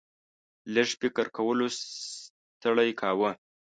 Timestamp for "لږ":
0.73-0.89